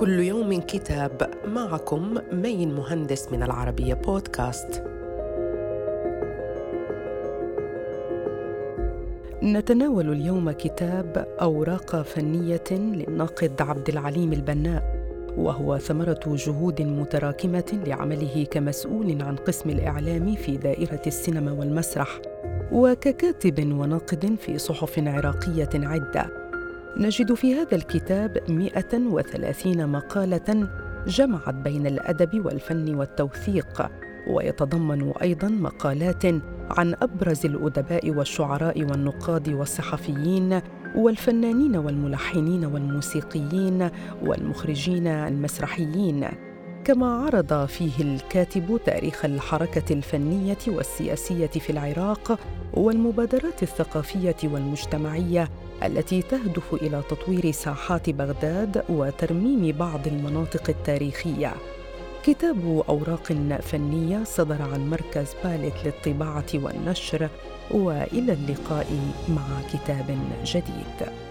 كل 0.00 0.20
يوم 0.20 0.60
كتاب 0.60 1.30
معكم 1.44 2.14
مين 2.32 2.74
مهندس 2.74 3.32
من 3.32 3.42
العربية 3.42 3.94
بودكاست. 3.94 4.82
نتناول 9.42 10.12
اليوم 10.12 10.50
كتاب 10.50 11.28
أوراق 11.40 12.02
فنية 12.02 12.64
للناقد 12.70 13.62
عبد 13.62 13.88
العليم 13.88 14.32
البناء 14.32 14.82
وهو 15.36 15.78
ثمرة 15.78 16.20
جهود 16.26 16.82
متراكمة 16.82 17.80
لعمله 17.86 18.46
كمسؤول 18.50 19.22
عن 19.22 19.36
قسم 19.36 19.70
الإعلام 19.70 20.34
في 20.34 20.56
دائرة 20.56 21.02
السينما 21.06 21.52
والمسرح 21.52 22.20
وككاتب 22.72 23.72
وناقد 23.72 24.36
في 24.40 24.58
صحف 24.58 24.98
عراقية 24.98 25.70
عدة 25.74 26.49
نجد 26.96 27.34
في 27.34 27.54
هذا 27.54 27.76
الكتاب 27.76 28.38
130 28.48 29.86
مقالة 29.86 30.68
جمعت 31.06 31.54
بين 31.54 31.86
الأدب 31.86 32.46
والفن 32.46 32.94
والتوثيق 32.94 33.90
ويتضمن 34.30 35.12
أيضا 35.22 35.48
مقالات 35.48 36.24
عن 36.70 36.94
أبرز 37.02 37.46
الأدباء 37.46 38.10
والشعراء 38.10 38.82
والنقاد 38.82 39.48
والصحفيين 39.48 40.60
والفنانين 40.96 41.76
والملحنين 41.76 42.64
والموسيقيين 42.64 43.90
والمخرجين 44.22 45.06
المسرحيين 45.06 46.28
كما 46.84 47.06
عرض 47.06 47.66
فيه 47.66 48.00
الكاتب 48.00 48.80
تاريخ 48.86 49.24
الحركة 49.24 49.92
الفنية 49.92 50.58
والسياسية 50.68 51.46
في 51.46 51.70
العراق 51.70 52.38
والمبادرات 52.74 53.62
الثقافية 53.62 54.36
والمجتمعية 54.44 55.48
التي 55.84 56.22
تهدف 56.22 56.74
إلى 56.74 57.02
تطوير 57.10 57.50
ساحات 57.50 58.10
بغداد 58.10 58.84
وترميم 58.88 59.76
بعض 59.76 60.06
المناطق 60.06 60.70
التاريخية. 60.70 61.54
كتاب 62.24 62.82
أوراق 62.88 63.32
فنية 63.60 64.24
صدر 64.24 64.62
عن 64.62 64.90
مركز 64.90 65.34
بالت 65.44 65.74
للطباعة 65.84 66.46
والنشر 66.54 67.28
وإلى 67.70 68.32
اللقاء 68.32 68.86
مع 69.28 69.60
كتاب 69.72 70.18
جديد. 70.44 71.29